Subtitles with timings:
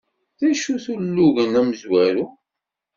[0.39, 2.25] D acu-t ulugen amezwaru?